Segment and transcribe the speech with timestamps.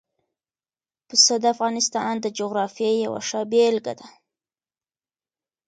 [1.07, 4.07] پسه د افغانستان د جغرافیې یوه ښه بېلګه ده.